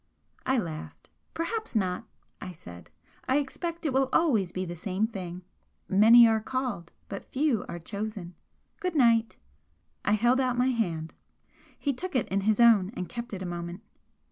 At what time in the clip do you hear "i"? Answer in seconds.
0.47-0.57, 2.41-2.53, 3.29-3.37, 10.03-10.13